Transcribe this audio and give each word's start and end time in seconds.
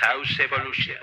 House 0.00 0.40
Evolution. 0.40 0.94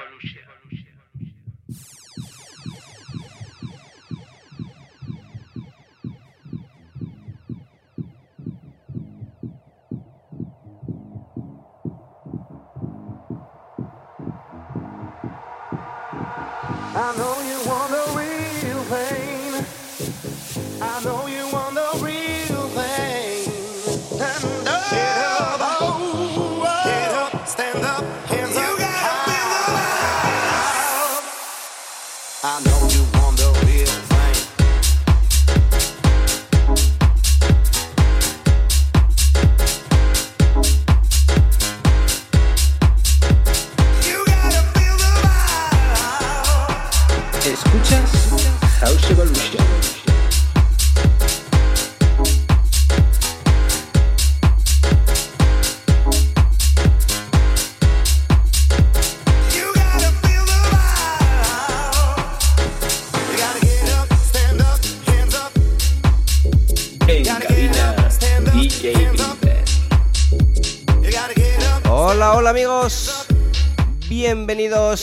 I 16.99 17.15
know 17.15 17.35
you 17.45 17.69
want 17.69 17.91
the 17.91 18.03
real 18.17 18.83
pain. 18.85 19.26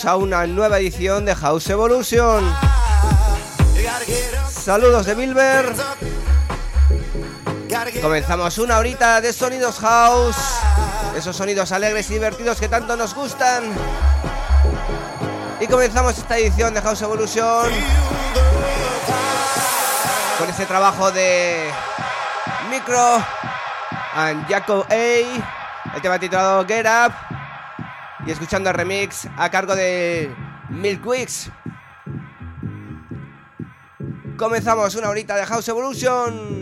A 0.07 0.17
una 0.17 0.47
nueva 0.47 0.79
edición 0.79 1.25
de 1.25 1.35
House 1.35 1.71
Evolution. 1.71 2.45
Saludos 4.51 5.07
de 5.07 5.15
Bilber. 5.15 5.75
Comenzamos 8.03 8.59
una 8.59 8.79
horita 8.79 9.23
de 9.23 9.33
sonidos 9.33 9.79
house. 9.79 10.37
Esos 11.17 11.35
sonidos 11.35 11.73
alegres 11.73 12.11
y 12.11 12.15
divertidos 12.15 12.61
que 12.61 12.69
tanto 12.69 12.97
nos 12.97 13.15
gustan. 13.15 13.65
Y 15.61 15.67
comenzamos 15.67 16.19
esta 16.19 16.37
edición 16.37 16.75
de 16.75 16.83
House 16.83 17.01
Evolution 17.01 17.71
con 20.39 20.51
este 20.51 20.67
trabajo 20.67 21.11
de 21.13 21.71
Micro 22.71 23.25
and 24.15 24.47
Jacob 24.49 24.85
A. 24.91 25.95
El 25.95 26.03
tema 26.03 26.19
titulado 26.19 26.67
Get 26.67 26.87
Up. 26.87 27.24
Y 28.27 28.31
escuchando 28.31 28.71
el 28.71 28.77
remix 28.77 29.29
a 29.37 29.51
cargo 29.51 29.75
de 29.75 30.35
Milk 30.71 31.07
Weeks. 31.07 31.51
Comenzamos 34.37 34.95
una 34.95 35.11
horita 35.11 35.37
de 35.37 35.47
House 35.47 35.69
Evolution. 35.69 36.55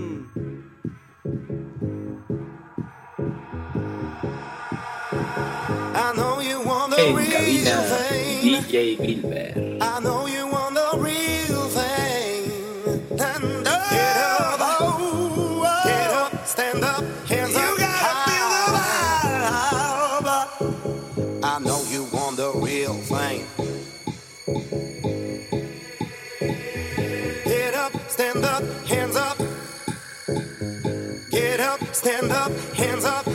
En 6.99 7.27
cabina. 7.27 7.83
DJ 8.43 8.97
Bilber. 8.97 9.79
Stand 32.03 32.33
up, 32.33 32.51
hands 32.75 33.05
up 33.05 33.32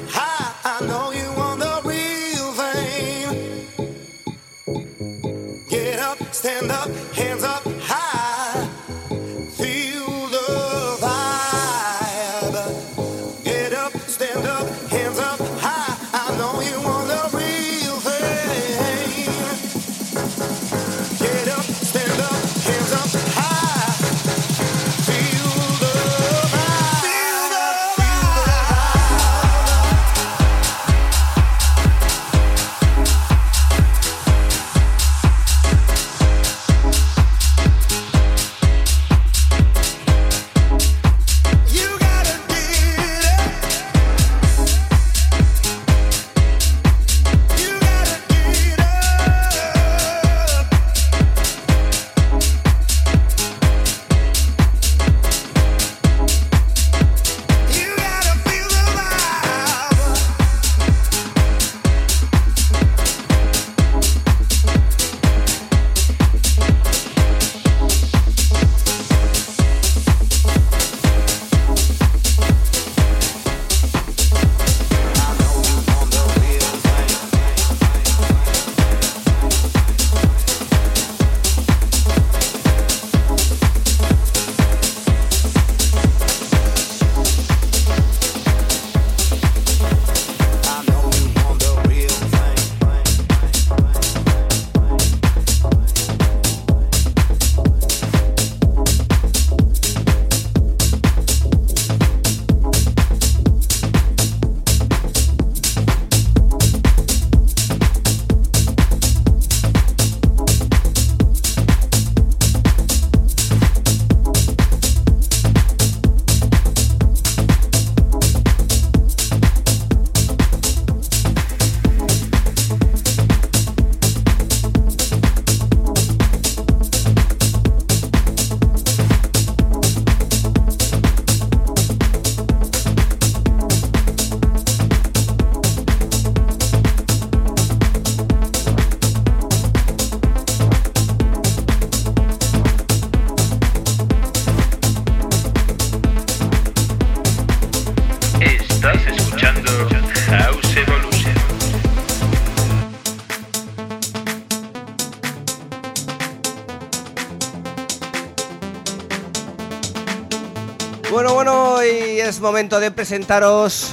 presentaros, 162.92 163.90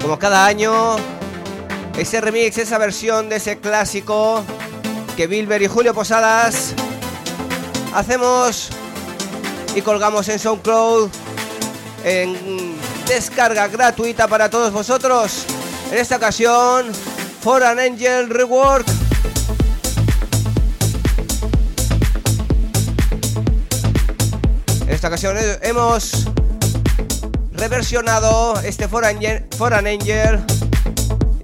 como 0.00 0.18
cada 0.18 0.46
año, 0.46 0.96
ese 1.96 2.20
remix, 2.20 2.58
esa 2.58 2.78
versión 2.78 3.28
de 3.28 3.36
ese 3.36 3.58
clásico 3.58 4.42
que 5.16 5.26
Bilber 5.26 5.62
y 5.62 5.66
Julio 5.66 5.94
Posadas 5.94 6.74
hacemos 7.94 8.70
y 9.74 9.82
colgamos 9.82 10.28
en 10.28 10.38
SoundCloud 10.38 11.10
en 12.04 12.76
descarga 13.06 13.68
gratuita 13.68 14.28
para 14.28 14.50
todos 14.50 14.72
vosotros. 14.72 15.44
En 15.90 15.98
esta 15.98 16.16
ocasión, 16.16 16.92
For 17.42 17.62
an 17.62 17.78
Angel 17.78 18.28
Rework. 18.28 18.86
En 24.82 24.90
esta 24.90 25.08
ocasión 25.08 25.36
hemos 25.62 26.31
reversionado 27.62 28.60
este 28.62 28.88
For, 28.88 29.04
Angel, 29.04 29.46
For 29.56 29.72
an 29.72 29.86
Angel. 29.86 30.44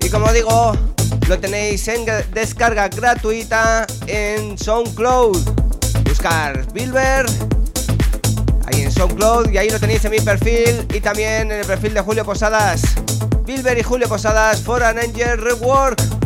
Y 0.01 0.09
como 0.09 0.33
digo, 0.33 0.73
lo 1.29 1.39
tenéis 1.39 1.87
en 1.87 2.05
descarga 2.35 2.89
gratuita 2.89 3.87
en 4.09 4.59
SoundCloud. 4.59 5.39
Buscar 6.03 6.73
Bilber 6.73 7.25
ahí 8.67 8.83
en 8.83 8.91
SoundCloud 8.91 9.51
y 9.51 9.59
ahí 9.59 9.71
lo 9.71 9.79
tenéis 9.79 10.05
en 10.07 10.11
mi 10.11 10.19
perfil 10.19 10.89
y 10.93 10.99
también 11.01 11.53
en 11.53 11.61
el 11.61 11.65
perfil 11.65 11.95
de 11.95 12.01
Julio 12.01 12.25
Posadas. 12.25 12.83
Bilber 13.45 13.79
y 13.79 13.85
Julio 13.85 14.09
Posadas 14.09 14.61
for 14.61 14.83
an 14.83 14.99
Angel 14.99 15.39
Rework. 15.39 16.18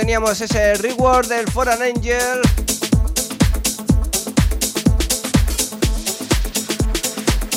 Teníamos 0.00 0.40
ese 0.40 0.76
reward 0.76 1.28
del 1.28 1.46
Foreign 1.50 1.82
Angel. 1.82 2.40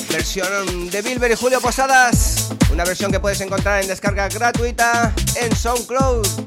Versión 0.09 0.89
de 0.89 1.01
Bilber 1.01 1.31
y 1.31 1.35
Julio 1.35 1.61
Posadas. 1.61 2.49
Una 2.69 2.83
versión 2.83 3.13
que 3.13 3.21
puedes 3.21 3.39
encontrar 3.39 3.81
en 3.81 3.87
descarga 3.87 4.27
gratuita 4.27 5.13
en 5.35 5.55
SoundCloud. 5.55 6.42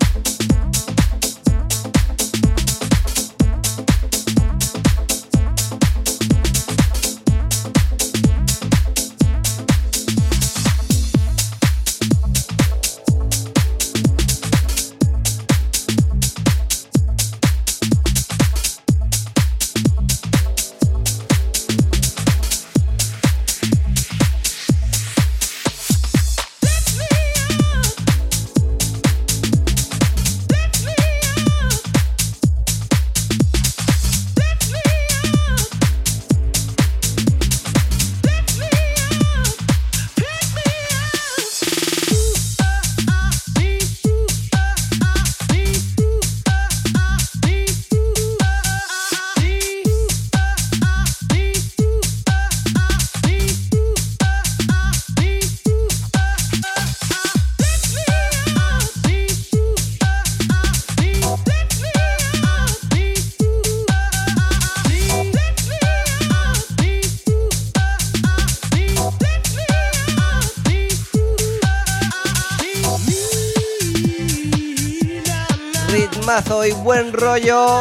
Rollo. 77.16 77.80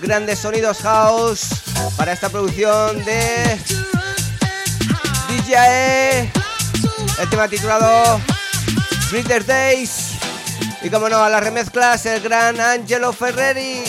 Grandes 0.00 0.40
sonidos 0.40 0.78
house 0.78 1.46
para 1.96 2.12
esta 2.12 2.28
producción 2.28 3.02
de 3.04 3.58
DJ. 5.28 6.32
El 7.20 7.30
tema 7.30 7.48
titulado 7.48 8.20
Greater 9.10 9.46
Days. 9.46 10.14
Y 10.82 10.90
como 10.90 11.08
no, 11.08 11.22
a 11.22 11.30
las 11.30 11.42
remezclas 11.42 12.04
el 12.06 12.20
gran 12.20 12.60
Angelo 12.60 13.12
Ferreri. 13.12 13.83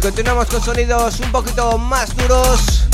Con 0.00 0.62
sonidos 0.62 1.18
un 1.20 1.32
poquito 1.32 1.76
más 1.76 2.14
duros, 2.16 2.84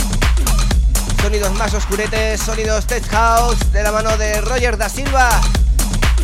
sonidos 1.20 1.52
más 1.58 1.74
oscuretes, 1.74 2.40
sonidos 2.40 2.86
tech 2.86 3.06
house 3.08 3.58
de 3.72 3.82
la 3.82 3.92
mano 3.92 4.16
de 4.16 4.40
Roger 4.40 4.78
da 4.78 4.88
Silva 4.88 5.28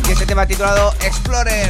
y 0.07 0.11
este 0.11 0.25
tema 0.25 0.47
titulado 0.47 0.93
Explorer. 1.01 1.69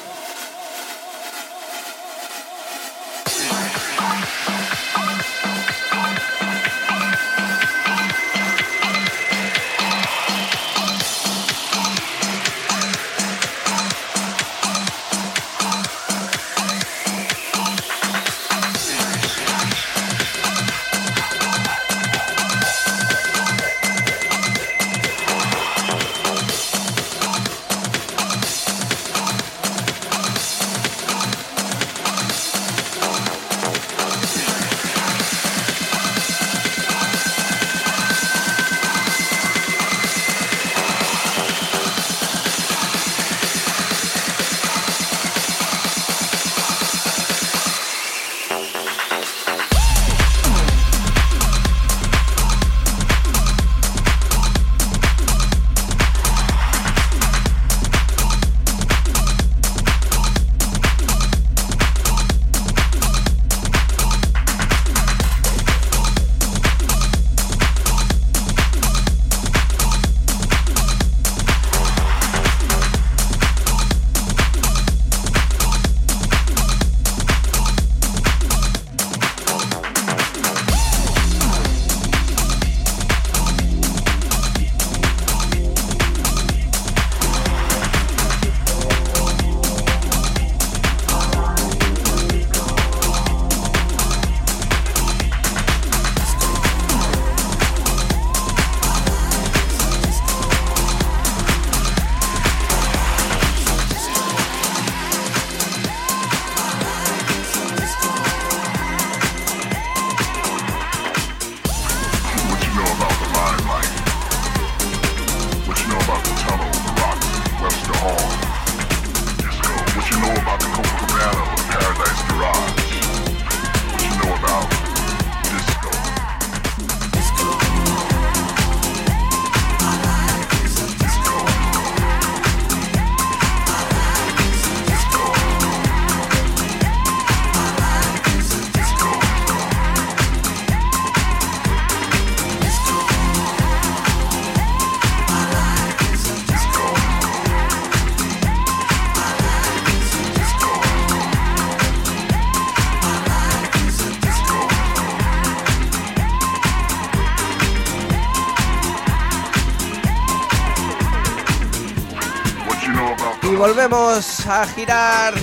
Volvemos 163.81 164.45
a 164.45 164.67
girar 164.67 165.33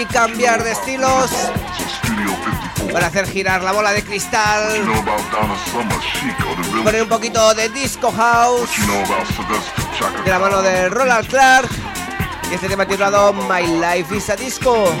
y 0.00 0.04
cambiar 0.04 0.62
de 0.62 0.70
estilos 0.70 1.28
para 2.92 3.08
hacer 3.08 3.26
girar 3.26 3.64
la 3.64 3.72
bola 3.72 3.90
de 3.90 4.04
cristal. 4.04 4.62
Poner 6.84 7.02
un 7.02 7.08
poquito 7.08 7.54
de 7.54 7.68
disco 7.70 8.12
house 8.12 8.70
de 10.24 10.30
la 10.30 10.38
mano 10.38 10.62
de 10.62 10.88
Roland 10.88 11.26
Clark 11.26 11.68
y 12.48 12.54
este 12.54 12.68
tema 12.68 12.86
titulado 12.86 13.32
My 13.32 13.66
Life 13.66 14.16
is 14.16 14.30
a 14.30 14.36
Disco. 14.36 14.92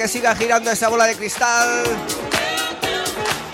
Que 0.00 0.08
siga 0.08 0.34
girando 0.34 0.70
esa 0.70 0.88
bola 0.88 1.04
de 1.04 1.14
cristal 1.14 1.84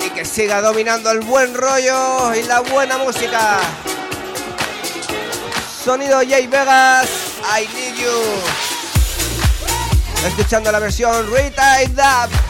y 0.06 0.10
que 0.10 0.24
siga 0.24 0.62
dominando 0.62 1.10
el 1.10 1.18
buen 1.22 1.52
rollo 1.52 2.36
y 2.36 2.44
la 2.44 2.60
buena 2.60 2.98
música. 2.98 3.58
Sonido 5.84 6.20
Jay 6.20 6.46
Vegas, 6.46 7.08
I 7.58 7.66
Need 7.74 7.96
You. 7.96 8.22
Escuchando 10.28 10.70
la 10.70 10.78
versión 10.78 11.28
Retide 11.32 11.88
Dub. 11.88 12.45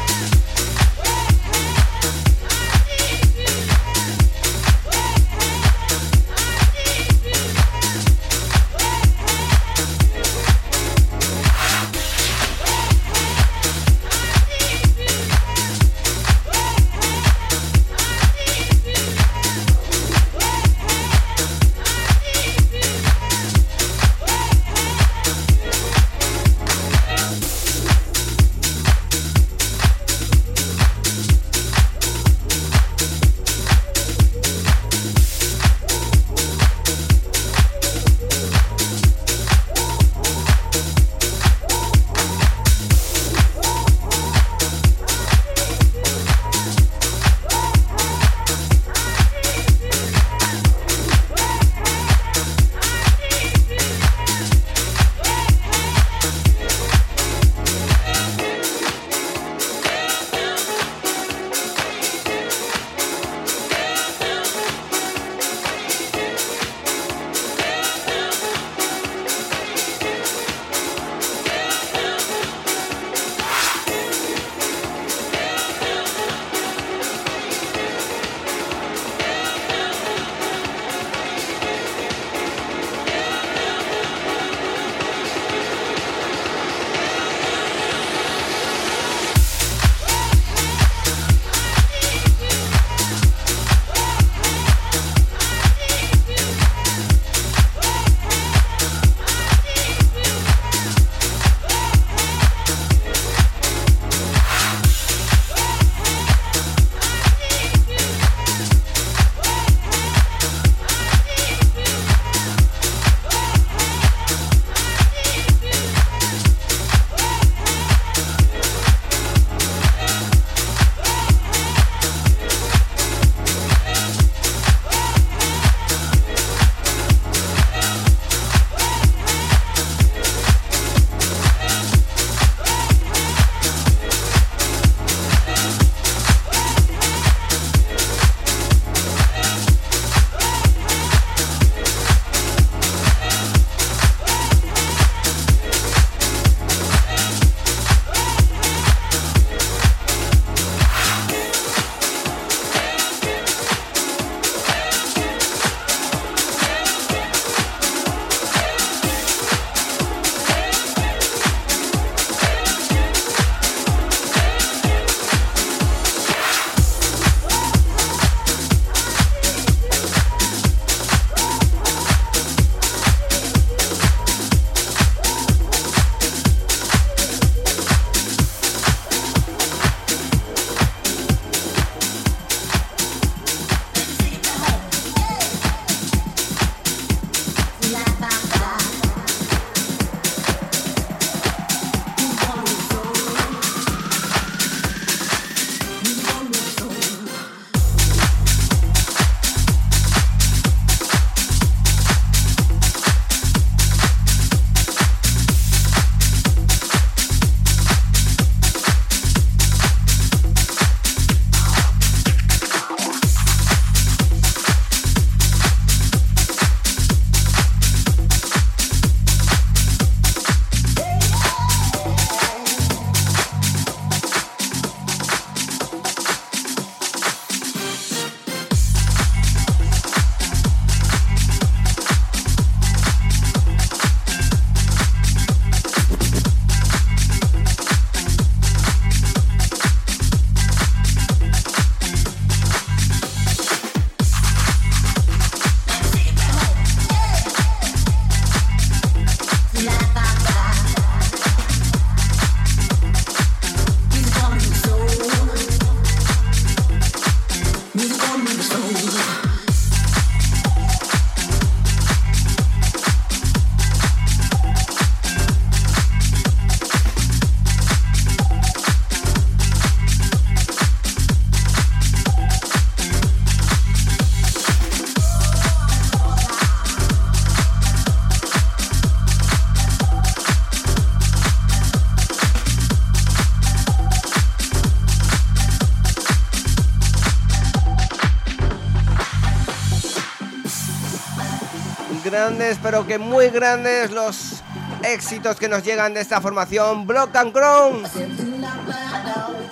Grandes, 292.66 292.79
pero 292.83 293.07
que 293.07 293.18
muy 293.18 293.48
grandes 293.50 294.11
los 294.11 294.62
éxitos 295.02 295.57
que 295.57 295.68
nos 295.68 295.85
llegan 295.85 296.14
de 296.14 296.20
esta 296.20 296.40
formación 296.40 297.07
Block 297.07 297.35
and 297.37 297.52
Crown. 297.52 298.02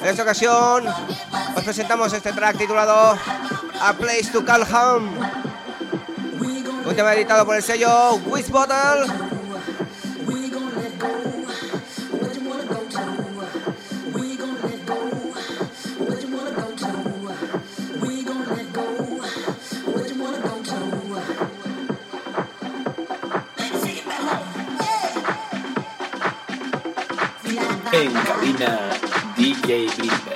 En 0.01 0.07
esta 0.07 0.23
ocasión 0.23 0.85
os 1.57 1.65
presentamos 1.65 2.13
este 2.13 2.33
track 2.33 2.57
titulado 2.59 3.19
A 3.81 3.93
Place 3.95 4.31
to 4.33 4.45
Call 4.45 4.63
Home. 4.63 5.11
Un 6.87 6.95
tema 6.95 7.15
editado 7.15 7.45
por 7.45 7.57
el 7.57 7.63
sello 7.63 8.15
Wiz 8.27 8.51
Bottle. 8.51 9.24
En 27.97 28.13
cabina 28.13 28.91
DJ 29.37 29.87
Blimber. 29.97 30.34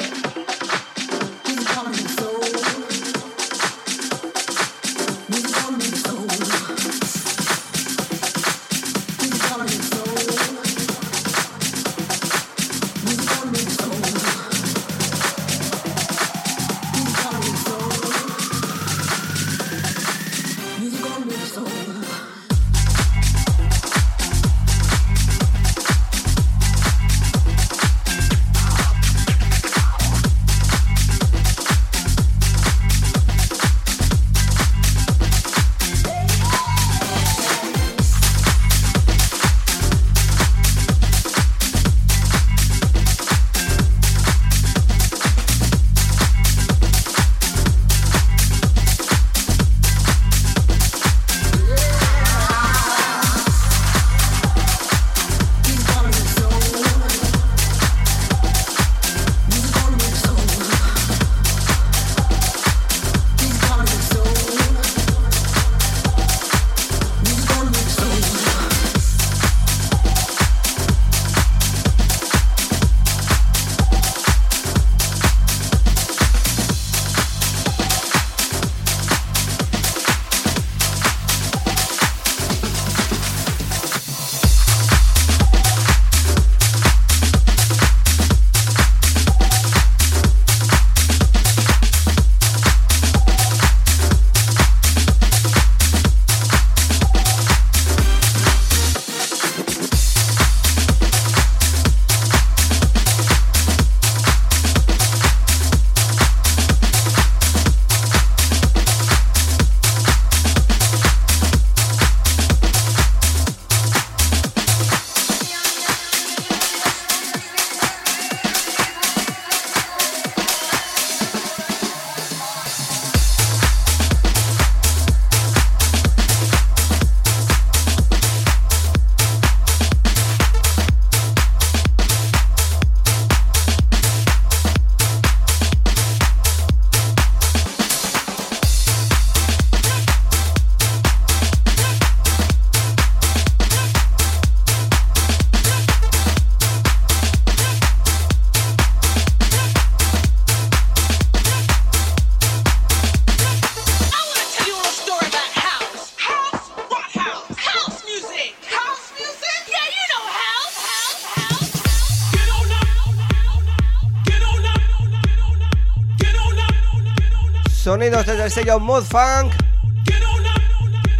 Desde 168.28 168.44
el 168.44 168.50
sello 168.50 168.78
Mood 168.78 169.04
Funk. 169.04 169.54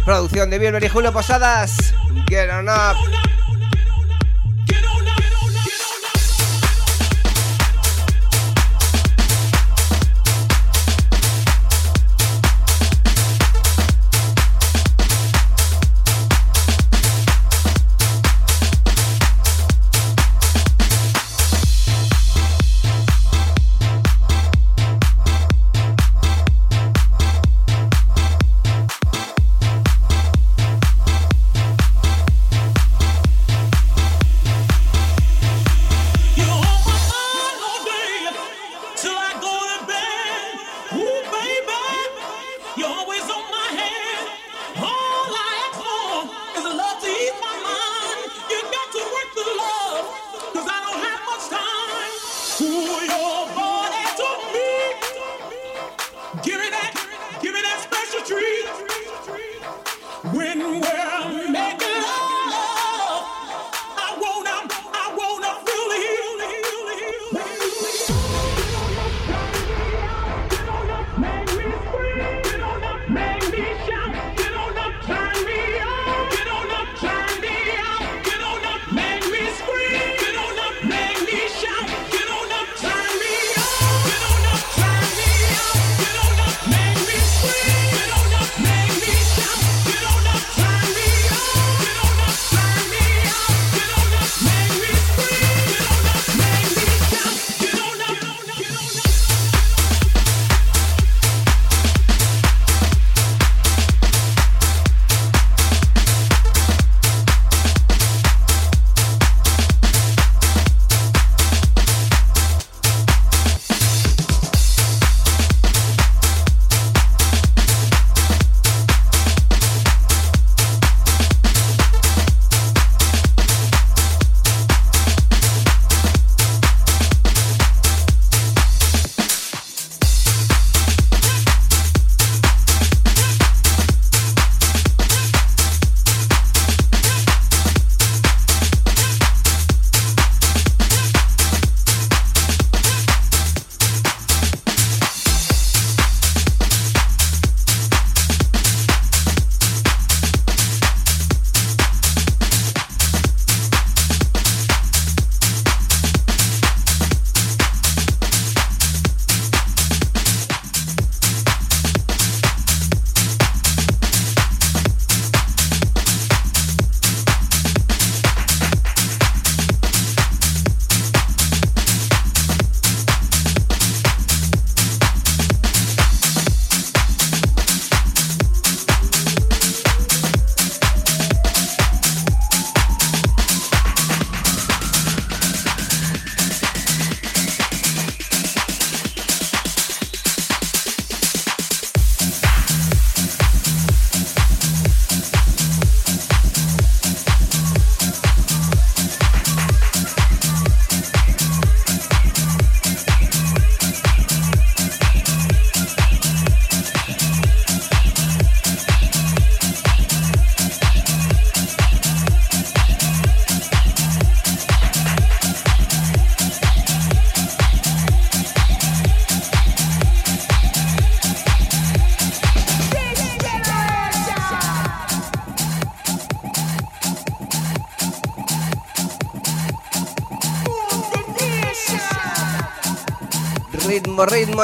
Producción 0.05 0.51
de 0.51 0.59
Bilber 0.59 0.83
y 0.83 0.89
Julio 0.89 1.11
Posadas. 1.11 1.93
Get 2.29 2.51
on 2.51 2.69
up. 2.69 3.18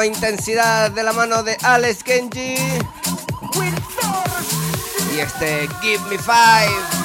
Intensidad 0.06 0.90
de 0.90 1.02
la 1.02 1.12
mano 1.12 1.42
de 1.42 1.56
Alex 1.62 2.02
Kenji. 2.02 2.56
Y 5.14 5.18
este 5.18 5.68
Give 5.82 6.02
Me 6.08 6.18
Five. 6.18 6.95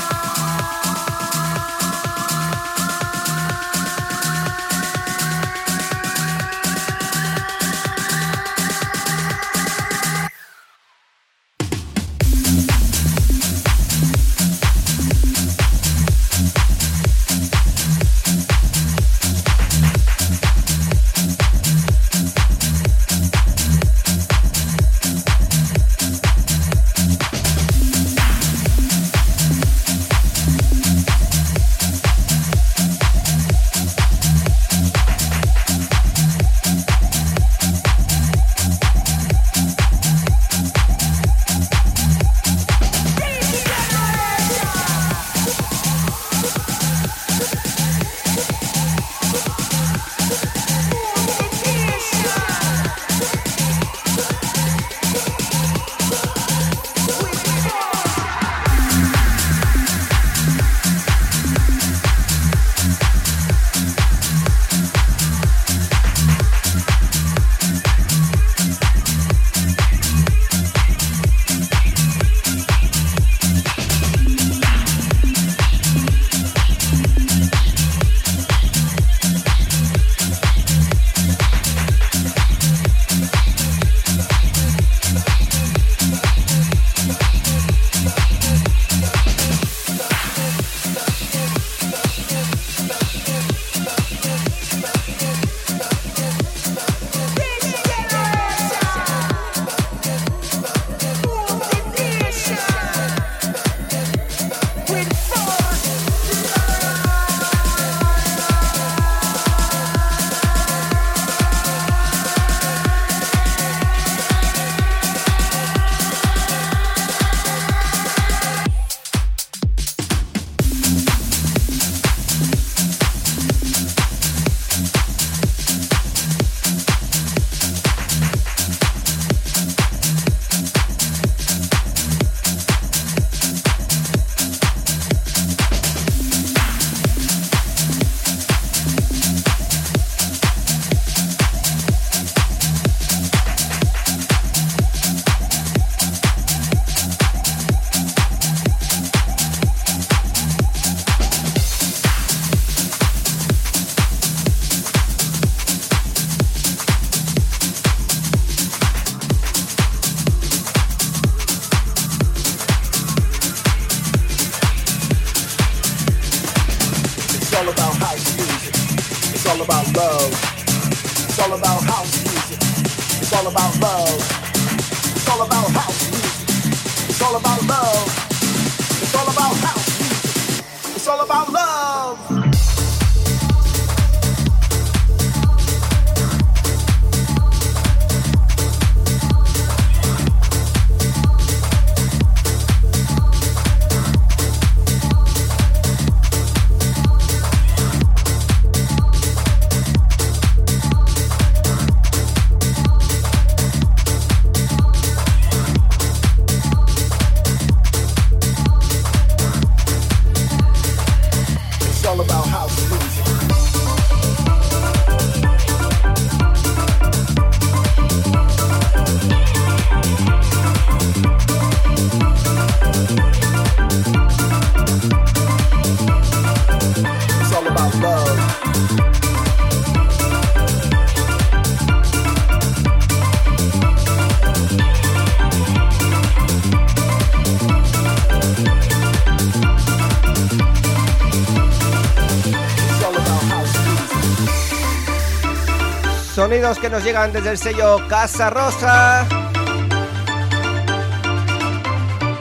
Que 246.62 246.90
nos 246.92 247.04
llegan 247.04 247.34
desde 247.34 247.50
el 247.50 247.58
sello 247.58 247.98
Casa 248.08 248.52
Rosa. 248.52 249.26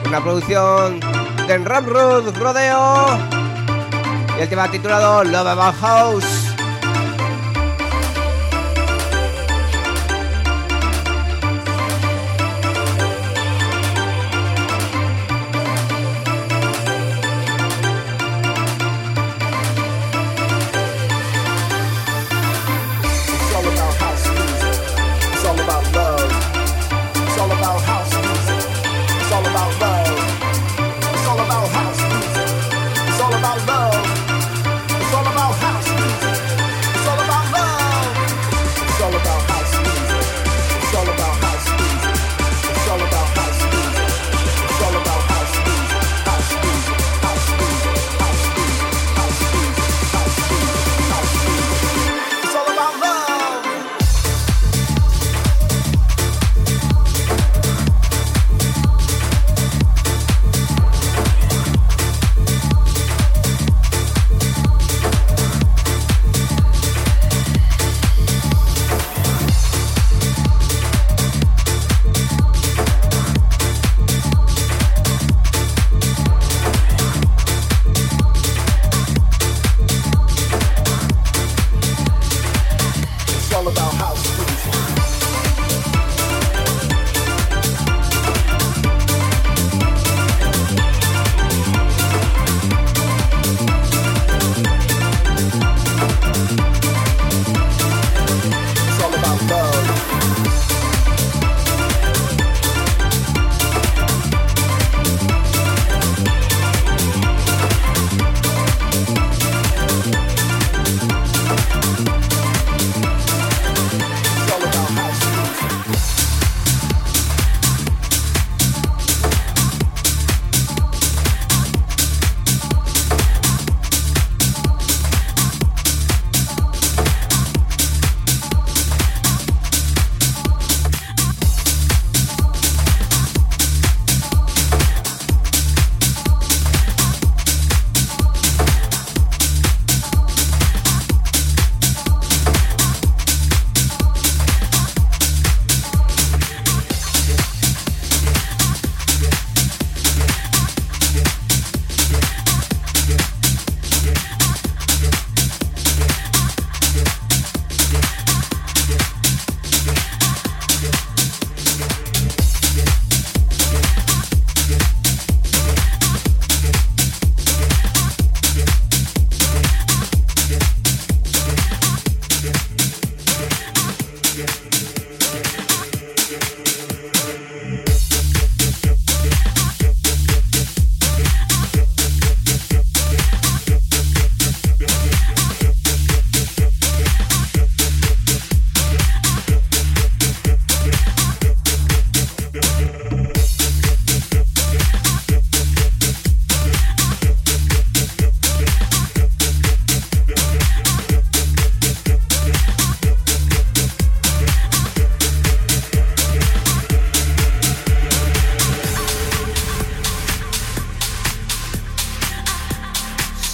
Una 0.07 0.21
producción 0.21 0.99
de 1.47 1.57
Ramrud 1.57 2.37
Rodeo. 2.37 3.17
Y 4.37 4.41
el 4.41 4.47
tema 4.47 4.69
titulado 4.69 5.23
Love 5.23 5.47
About 5.47 5.75
House. 5.81 6.40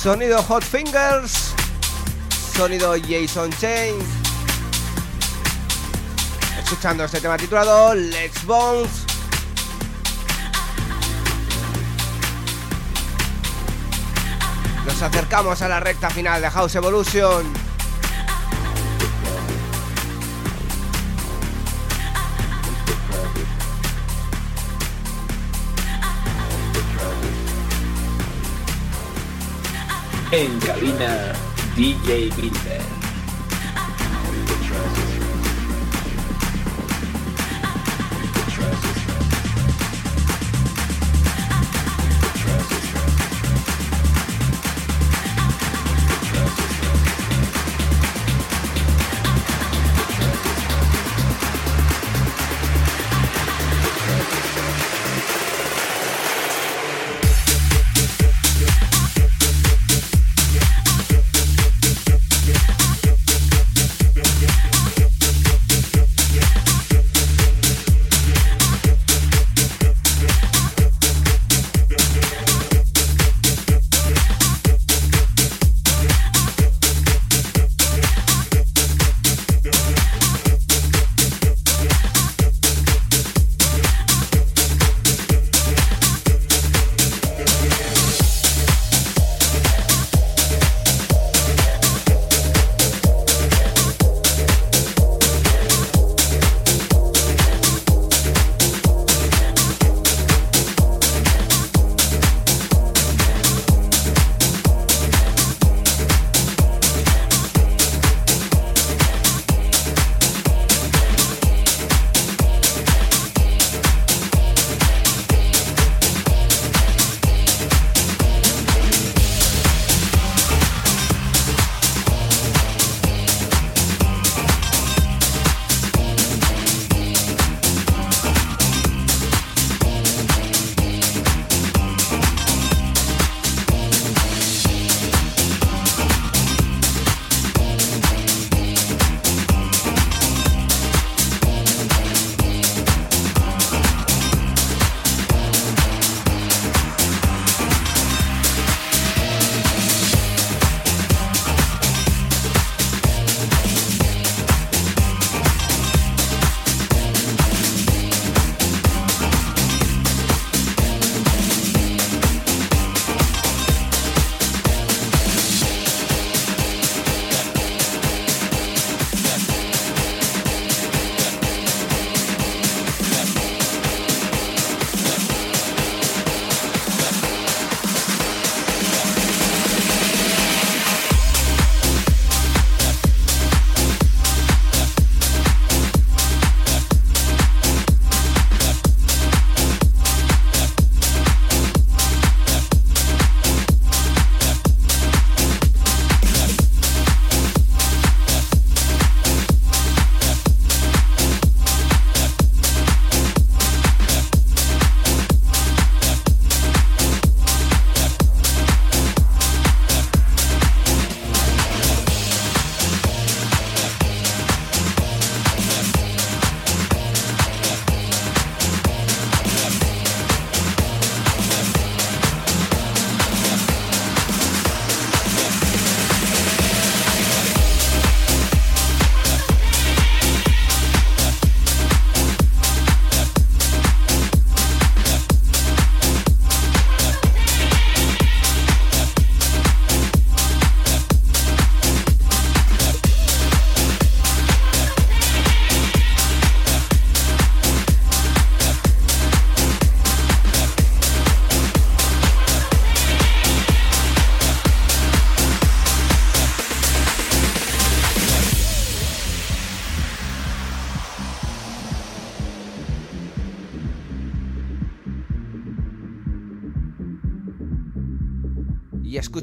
Sonido 0.07 0.41
Hot 0.41 0.63
Fingers. 0.63 1.53
Sonido 2.55 2.95
Jason 2.95 3.51
Chain. 3.59 3.93
Escuchando 6.63 7.03
este 7.03 7.19
tema 7.19 7.35
titulado 7.35 7.93
Let's 7.93 8.45
Bones. 8.45 8.89
Nos 14.85 15.01
acercamos 15.01 15.61
a 15.61 15.67
la 15.67 15.81
recta 15.81 16.09
final 16.09 16.41
de 16.41 16.49
House 16.51 16.75
Evolution. 16.75 17.66
En 30.37 30.59
cabina, 30.59 31.33
DJ 31.75 32.29
Gilbert. 32.35 32.86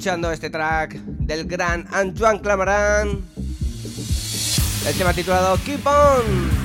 Escuchando 0.05 0.31
este 0.31 0.51
track 0.51 0.97
del 0.97 1.47
gran 1.47 1.87
Antoine 1.91 2.39
Clamaran. 2.39 3.25
El 4.87 4.95
tema 4.99 5.15
titulado 5.15 5.57
Keep 5.65 5.87
On. 5.87 6.64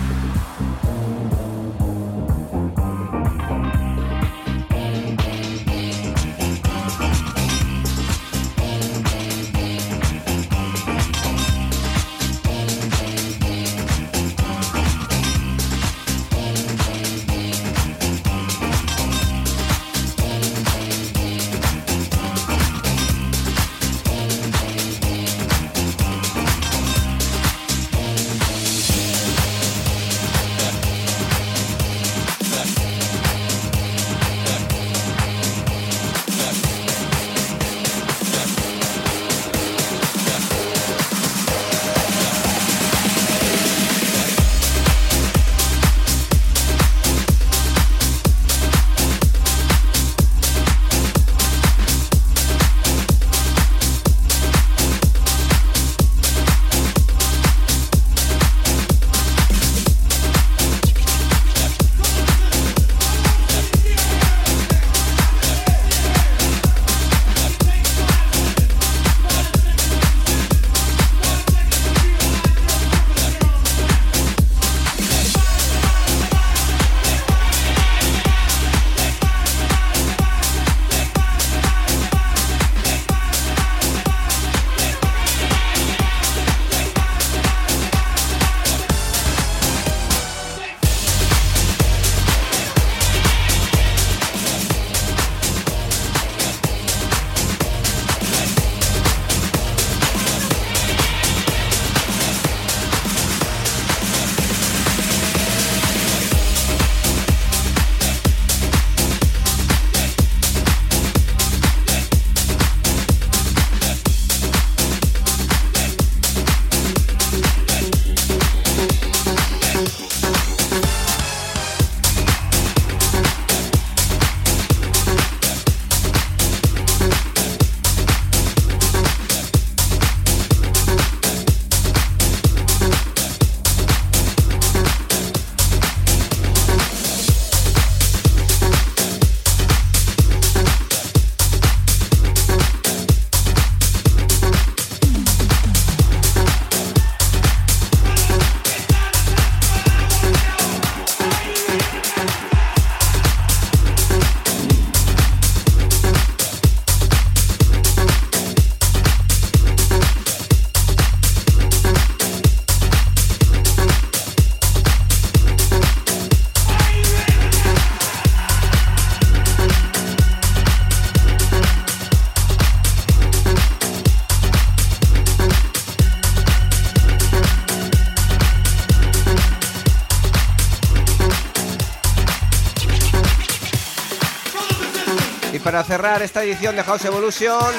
Esta 186.22 186.43
edición 186.43 186.76
de 186.76 186.84
House 186.84 187.05
Evolution. 187.05 187.74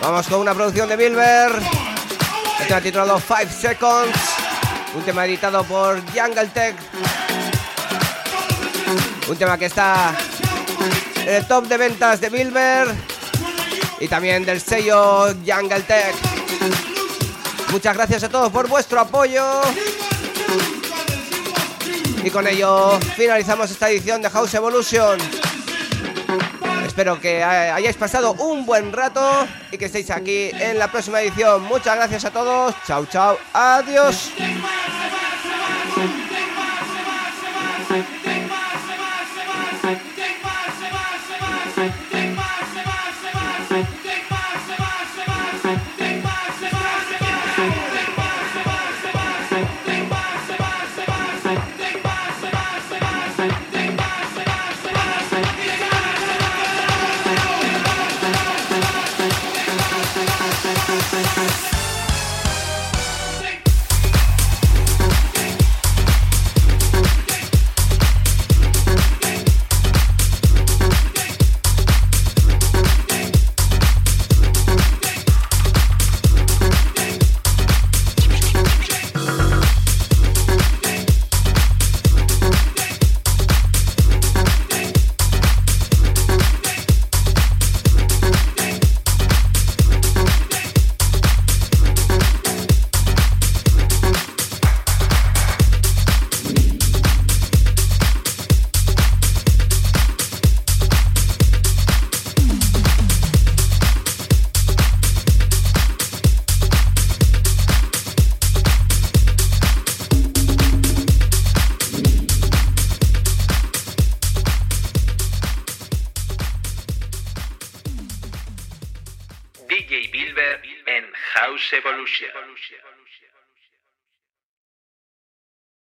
Vamos 0.00 0.26
con 0.26 0.40
una 0.40 0.54
producción 0.54 0.88
de 0.88 0.96
Bilber. 0.96 1.52
El 2.60 2.66
tema 2.66 2.80
titulado 2.80 3.20
5 3.20 3.50
Seconds. 3.50 4.18
Un 4.94 5.02
tema 5.04 5.24
editado 5.24 5.64
por 5.64 6.00
Jungle 6.12 6.46
Tech. 6.48 6.76
Un 9.28 9.36
tema 9.36 9.56
que 9.56 9.66
está 9.66 10.14
en 11.24 11.34
el 11.34 11.46
top 11.46 11.66
de 11.66 11.76
ventas 11.78 12.20
de 12.20 12.28
Bilber. 12.28 12.88
Y 14.00 14.08
también 14.08 14.44
del 14.44 14.60
sello 14.60 15.34
Jungle 15.46 15.80
Tech. 15.80 16.14
Muchas 17.70 17.96
gracias 17.96 18.24
a 18.24 18.28
todos 18.28 18.52
por 18.52 18.68
vuestro 18.68 19.00
apoyo. 19.00 19.62
Y 22.22 22.30
con 22.30 22.46
ello 22.46 22.98
finalizamos 23.16 23.70
esta 23.70 23.88
edición 23.88 24.20
de 24.20 24.30
House 24.30 24.54
Evolution. 24.54 25.18
Espero 26.94 27.20
que 27.20 27.42
hayáis 27.42 27.96
pasado 27.96 28.34
un 28.34 28.64
buen 28.64 28.92
rato 28.92 29.20
y 29.72 29.78
que 29.78 29.86
estéis 29.86 30.12
aquí 30.12 30.50
en 30.52 30.78
la 30.78 30.86
próxima 30.92 31.20
edición. 31.20 31.64
Muchas 31.64 31.96
gracias 31.96 32.24
a 32.24 32.30
todos. 32.30 32.72
Chao, 32.86 33.04
chao. 33.06 33.36
Adiós. 33.52 34.30